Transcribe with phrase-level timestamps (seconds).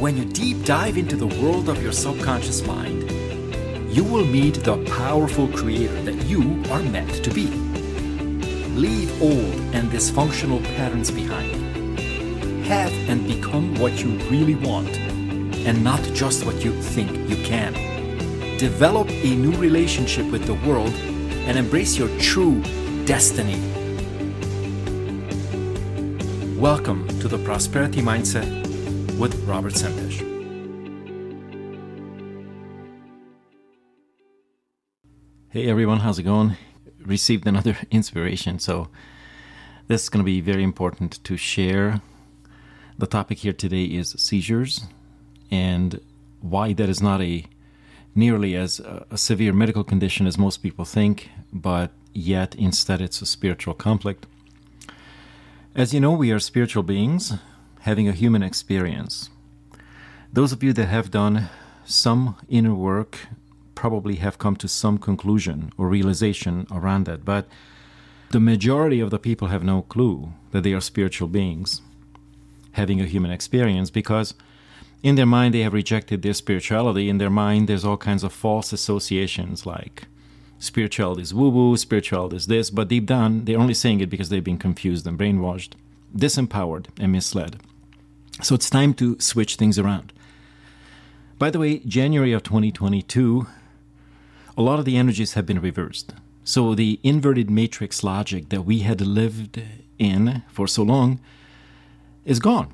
[0.00, 3.10] When you deep dive into the world of your subconscious mind,
[3.94, 7.48] you will meet the powerful creator that you are meant to be.
[8.74, 11.98] Leave old and dysfunctional patterns behind.
[12.64, 14.88] Have and become what you really want,
[15.66, 17.74] and not just what you think you can.
[18.56, 20.94] Develop a new relationship with the world
[21.44, 22.62] and embrace your true
[23.04, 23.60] destiny.
[26.58, 28.59] Welcome to the Prosperity Mindset
[29.20, 30.18] with Robert Sempesh.
[35.50, 36.56] Hey everyone, how's it going?
[37.04, 38.88] Received another inspiration, so
[39.88, 42.00] this is going to be very important to share.
[42.96, 44.86] The topic here today is seizures
[45.50, 46.00] and
[46.40, 47.44] why that is not a
[48.14, 53.20] nearly as uh, a severe medical condition as most people think, but yet instead it's
[53.20, 54.26] a spiritual conflict.
[55.74, 57.34] As you know, we are spiritual beings
[57.80, 59.30] having a human experience.
[60.32, 61.48] Those of you that have done
[61.84, 63.26] some inner work
[63.74, 67.48] probably have come to some conclusion or realization around that, but
[68.30, 71.82] the majority of the people have no clue that they are spiritual beings
[72.72, 74.34] having a human experience because
[75.02, 77.08] in their mind they have rejected their spirituality.
[77.08, 80.04] In their mind, there's all kinds of false associations like
[80.58, 84.28] spirituality is woo woo, spirituality is this, but deep down, they're only saying it because
[84.28, 85.72] they've been confused and brainwashed,
[86.14, 87.60] disempowered, and misled.
[88.42, 90.12] So it's time to switch things around.
[91.38, 93.46] By the way, January of 2022,
[94.56, 96.14] a lot of the energies have been reversed.
[96.44, 99.62] So the inverted matrix logic that we had lived
[99.98, 101.20] in for so long
[102.24, 102.72] is gone.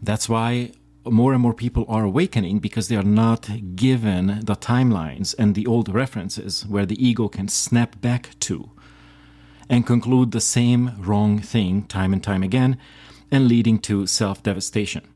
[0.00, 0.72] That's why
[1.04, 5.66] more and more people are awakening because they are not given the timelines and the
[5.66, 8.70] old references where the ego can snap back to
[9.68, 12.78] and conclude the same wrong thing time and time again
[13.30, 15.08] and leading to self devastation.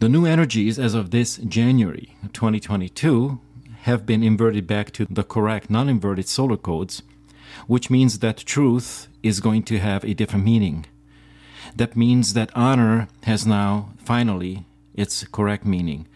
[0.00, 3.40] The new energies as of this January 2022
[3.82, 7.02] have been inverted back to the correct non inverted solar codes,
[7.66, 10.86] which means that truth is going to have a different meaning
[11.76, 16.06] that means that honor has now finally its correct meaning.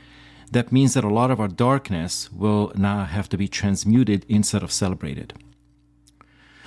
[0.52, 4.62] That means that a lot of our darkness will now have to be transmuted instead
[4.62, 5.34] of celebrated.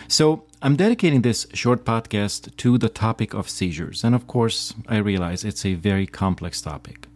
[0.07, 4.03] So, I'm dedicating this short podcast to the topic of seizures.
[4.03, 7.07] And of course, I realize it's a very complex topic.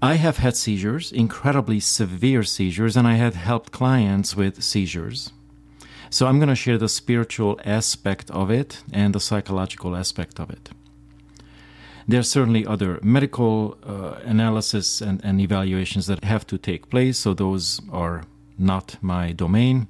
[0.00, 5.32] I have had seizures, incredibly severe seizures, and I have helped clients with seizures.
[6.08, 10.50] So I'm going to share the spiritual aspect of it and the psychological aspect of
[10.50, 10.70] it.
[12.06, 17.18] There are certainly other medical uh, analysis and, and evaluations that have to take place,
[17.18, 18.22] so those are
[18.56, 19.88] not my domain.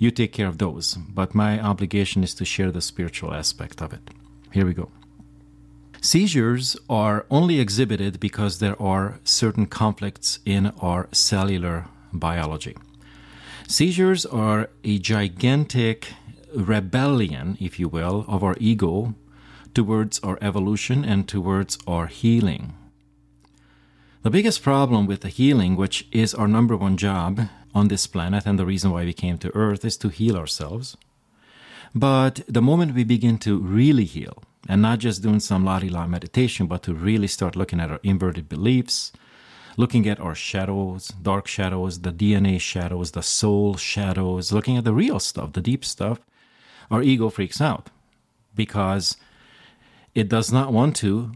[0.00, 3.92] You take care of those, but my obligation is to share the spiritual aspect of
[3.92, 4.00] it.
[4.50, 4.90] Here we go.
[6.00, 11.84] Seizures are only exhibited because there are certain conflicts in our cellular
[12.14, 12.78] biology.
[13.68, 16.14] Seizures are a gigantic
[16.54, 19.14] rebellion, if you will, of our ego
[19.74, 22.72] towards our evolution and towards our healing.
[24.22, 28.46] The biggest problem with the healing, which is our number one job on this planet
[28.46, 30.96] and the reason why we came to Earth, is to heal ourselves.
[31.94, 36.06] But the moment we begin to really heal, and not just doing some la la
[36.06, 39.12] meditation, but to really start looking at our inverted beliefs,
[39.76, 44.92] looking at our shadows, dark shadows, the DNA shadows, the soul shadows, looking at the
[44.92, 46.20] real stuff, the deep stuff,
[46.90, 47.88] our ego freaks out
[48.54, 49.16] because
[50.14, 51.32] it does not want to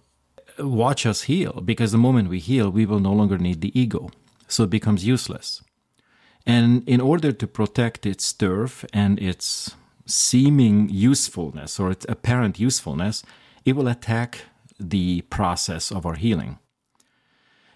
[0.59, 4.11] watch us heal because the moment we heal, we will no longer need the ego.
[4.49, 5.63] So it becomes useless.
[6.47, 9.75] And in order to protect its turf and its
[10.07, 13.23] seeming usefulness or its apparent usefulness,
[13.65, 14.43] it will attack
[14.79, 16.59] the process of our healing.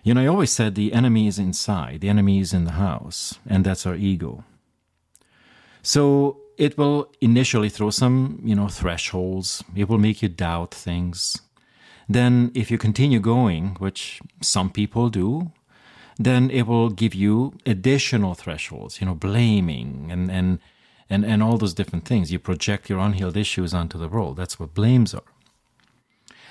[0.02, 3.38] You know, I always said the enemy is inside, the enemy is in the house,
[3.46, 4.44] and that's our ego.
[5.82, 9.64] So it will initially throw some, you know, thresholds.
[9.74, 11.40] It will make you doubt things.
[12.08, 15.52] Then, if you continue going, which some people do,
[16.18, 20.58] then it will give you additional thresholds, you know, blaming and, and,
[21.08, 22.32] and, and all those different things.
[22.32, 24.36] You project your unhealed issues onto the world.
[24.36, 25.22] That's what blames are.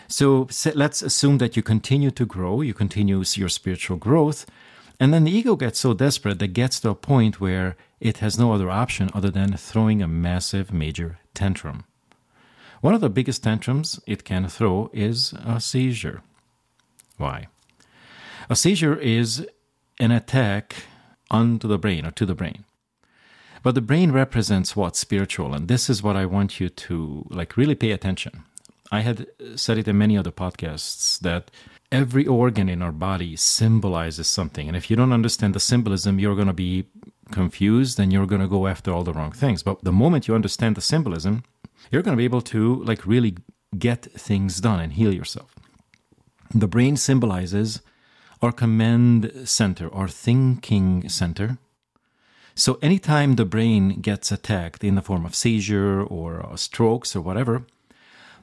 [0.08, 4.46] So let's assume that you continue to grow, you continue your spiritual growth,
[5.00, 8.40] and then the ego gets so desperate that gets to a point where it has
[8.40, 11.84] no other option other than throwing a massive major tantrum.
[12.80, 16.22] One of the biggest tantrums it can throw is a seizure.
[17.18, 17.48] Why?
[18.50, 19.46] A seizure is
[20.00, 20.76] an attack
[21.30, 22.64] onto the brain or to the brain.
[23.64, 25.54] But the brain represents what's Spiritual.
[25.54, 28.44] And this is what I want you to like really pay attention.
[28.92, 31.52] I had said it in many other podcasts that
[31.92, 34.68] every organ in our body symbolizes something.
[34.68, 36.86] And if you don't understand the symbolism, you're going to be
[37.32, 39.64] confused and you're going to go after all the wrong things.
[39.64, 41.44] But the moment you understand the symbolism,
[41.92, 43.36] you're going to be able to like really
[43.78, 45.56] get things done and heal yourself.
[46.54, 47.82] The brain symbolizes
[48.42, 51.58] our command center, our thinking center.
[52.56, 57.22] So anytime the brain gets attacked in the form of seizure or uh, strokes or
[57.22, 57.66] whatever,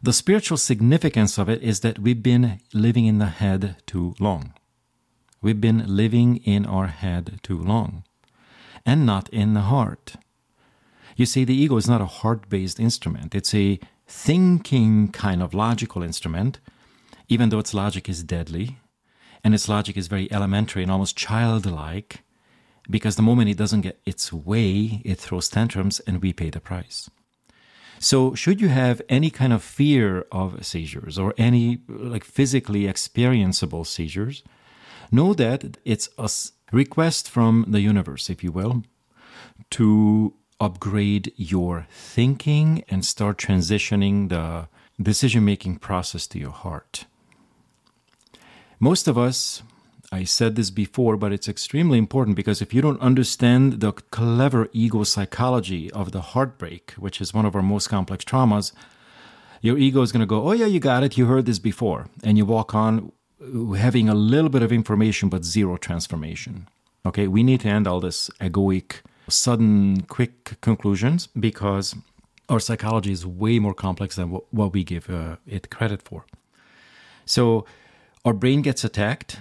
[0.02, 4.52] the spiritual significance of it is that we've been living in the head too long.
[5.40, 8.04] We've been living in our head too long
[8.86, 10.16] and not in the heart.
[11.16, 15.54] You see, the ego is not a heart based instrument, it's a thinking kind of
[15.54, 16.58] logical instrument,
[17.28, 18.78] even though its logic is deadly
[19.44, 22.22] and its logic is very elementary and almost childlike
[22.90, 26.60] because the moment it doesn't get its way, it throws tantrums and we pay the
[26.60, 27.10] price.
[27.98, 33.86] So, should you have any kind of fear of seizures or any like physically experienceable
[33.86, 34.42] seizures,
[35.10, 36.28] know that it's a
[36.72, 38.82] request from the universe, if you will,
[39.70, 44.68] to upgrade your thinking and start transitioning the
[45.02, 47.06] decision making process to your heart.
[48.80, 49.62] Most of us,
[50.12, 54.68] I said this before, but it's extremely important because if you don't understand the clever
[54.72, 58.72] ego psychology of the heartbreak, which is one of our most complex traumas,
[59.60, 61.16] your ego is going to go, Oh, yeah, you got it.
[61.16, 62.06] You heard this before.
[62.22, 63.12] And you walk on
[63.76, 66.68] having a little bit of information, but zero transformation.
[67.06, 71.94] Okay, we need to end all this egoic, sudden, quick conclusions because
[72.48, 76.24] our psychology is way more complex than what, we give uh, it credit for.
[77.26, 77.64] So,
[78.24, 79.40] our brain gets attacked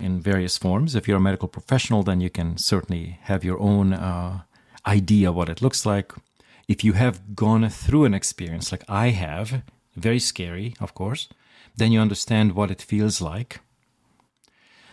[0.00, 0.94] in various forms.
[0.94, 4.42] If you're a medical professional, then you can certainly have your own uh,
[4.86, 6.12] idea what it looks like.
[6.68, 9.62] If you have gone through an experience like I have,
[9.94, 11.28] very scary, of course,
[11.76, 13.60] then you understand what it feels like.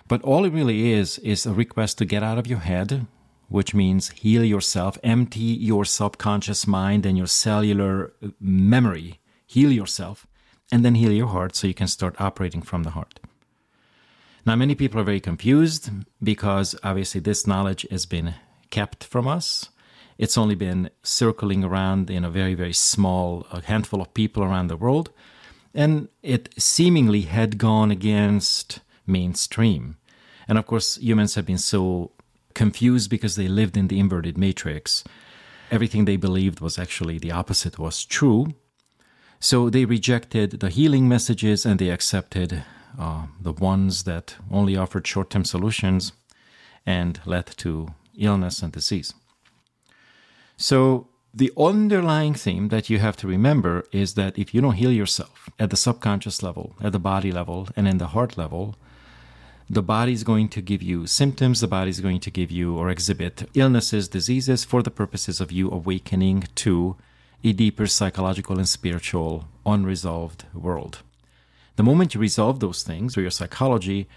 [0.08, 3.08] But all it really is is a request to get out of your head,
[3.50, 10.28] which means heal yourself, empty your subconscious mind and your cellular uh, memory, heal yourself,
[10.72, 13.20] and then heal your heart so you can start operating from the heart.
[14.46, 15.90] Now, many people are very confused
[16.22, 18.36] because obviously this knowledge has been
[18.70, 19.70] kept from us.
[20.18, 24.78] It's only been circling around in a very, very small handful of people around the
[24.78, 25.12] world.
[25.74, 29.98] And it seemingly had gone against mainstream.
[30.48, 32.12] And of course, humans have been so
[32.54, 35.04] confused because they lived in the inverted matrix.
[35.72, 38.54] Everything they believed was actually the opposite was true.
[39.44, 42.64] So they rejected the healing messages and they accepted
[42.98, 46.14] uh, the ones that only offered short term solutions
[46.86, 49.14] and led to illness and disease.
[50.56, 54.94] So, the underlying theme that you have to remember is that if you don't heal
[54.94, 58.76] yourself at the subconscious level, at the body level, and in the heart level,
[59.70, 62.78] the body is going to give you symptoms, the body is going to give you
[62.78, 66.96] or exhibit illnesses, diseases for the purposes of you awakening to
[67.44, 71.00] a deeper psychological and spiritual unresolved world.
[71.76, 74.08] The moment you resolve those things through your psychology,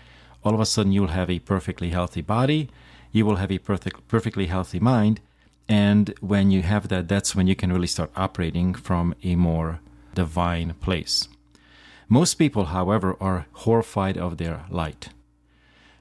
[0.44, 2.68] all of a sudden you'll have a perfectly healthy body,
[3.12, 5.20] you will have a perfect, perfectly healthy mind,
[5.68, 9.80] and when you have that, that's when you can really start operating from a more
[10.14, 11.28] divine place.
[12.08, 15.08] Most people, however, are horrified of their light.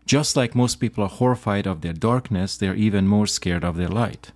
[0.06, 3.88] Just like most people are horrified of their darkness, they're even more scared of their
[3.88, 4.32] light.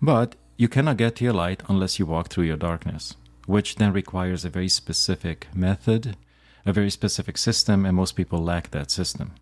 [0.00, 3.92] But you cannot get to your light unless you walk through your darkness, which then
[3.92, 6.16] requires a very specific method,
[6.64, 9.32] a very specific system, and most people lack that system.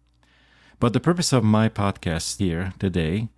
[0.80, 3.28] But the purpose of my podcast here today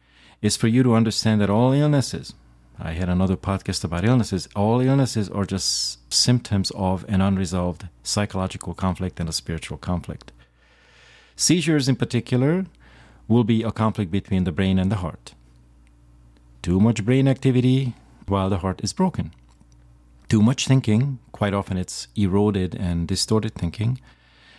[0.40, 2.35] is for you to understand that all illnesses,
[2.78, 8.75] I had another podcast about illnesses, all illnesses are just symptoms of an unresolved psychological
[8.75, 10.33] conflict and a spiritual conflict.
[11.37, 12.66] Seizures, in particular,
[13.26, 15.35] will be a conflict between the brain and the heart.
[16.64, 17.94] Too much brain activity
[18.26, 19.30] while the heart is broken
[20.35, 24.00] too much thinking, quite often it's eroded and distorted thinking,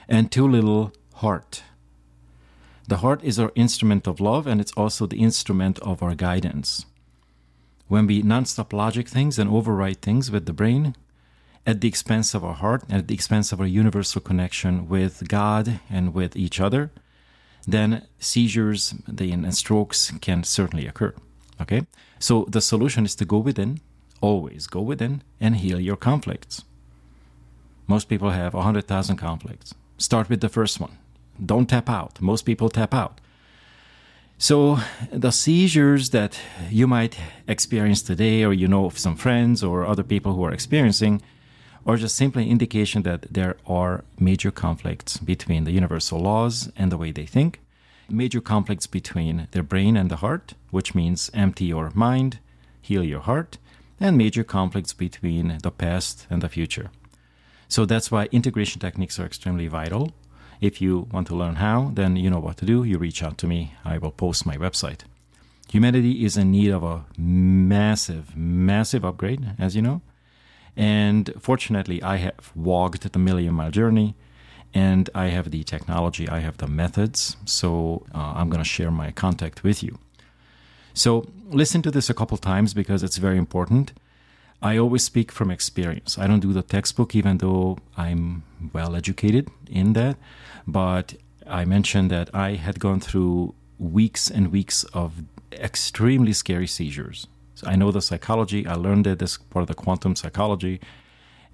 [0.08, 1.64] and too little heart.
[2.88, 6.86] The heart is our instrument of love and it's also the instrument of our guidance.
[7.90, 10.96] When we non-stop logic things and overwrite things with the brain,
[11.68, 15.28] at the expense of our heart and at the expense of our universal connection with
[15.28, 16.92] God and with each other,
[17.68, 21.14] then seizures and strokes can certainly occur.
[21.62, 21.86] Okay?
[22.20, 23.80] So the solution is to go within,
[24.22, 26.64] Always go within and heal your conflicts.
[27.88, 29.76] Most people have 100,000 conflicts.
[29.98, 30.98] Start with the first one.
[31.44, 32.22] Don't tap out.
[32.22, 33.22] Most people tap out.
[34.38, 34.80] So,
[35.14, 40.04] the seizures that you might experience today, or you know of some friends or other
[40.04, 41.22] people who are experiencing,
[41.86, 46.98] are just simply indication that there are major conflicts between the universal laws and the
[46.98, 47.60] way they think,
[48.10, 52.40] major conflicts between their brain and the heart, which means empty your mind,
[52.82, 53.58] heal your heart,
[54.00, 56.92] and major conflicts between the past and the future.
[57.68, 60.12] So that's why integration techniques are extremely vital.
[60.62, 62.84] If you want to learn how, then you know what to do.
[62.84, 63.74] You reach out to me.
[63.84, 65.02] I will post my website.
[65.72, 70.02] Humanity is in need of a massive, massive upgrade, as you know.
[70.78, 74.16] And fortunately, I have walked the million mile journey
[74.76, 77.38] and I have the technology, I have the methods.
[77.46, 79.98] So uh, I'm going to share my contact with you.
[80.94, 83.94] So listen to this a couple times because it's very important.
[84.62, 86.18] I always speak from experience.
[86.18, 90.18] I don't do the textbook, even though I'm well educated in that.
[90.68, 91.16] But
[91.48, 97.28] I mentioned that I had gone through weeks and weeks of extremely scary seizures.
[97.56, 100.82] So I know the psychology, I learned it as part of the quantum psychology,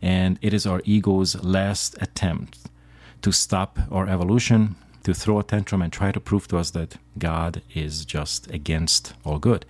[0.01, 2.57] and it is our ego's last attempt
[3.21, 6.97] to stop our evolution, to throw a tantrum and try to prove to us that
[7.17, 9.65] God is just against all good.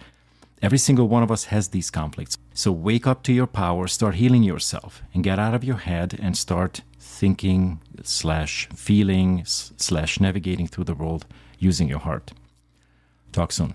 [0.62, 2.38] Every single one of us has these conflicts.
[2.54, 6.20] So wake up to your power, start healing yourself, and get out of your head
[6.22, 11.26] and start thinking slash feeling slash navigating through the world
[11.58, 12.32] using your heart.
[13.32, 13.74] Talk soon.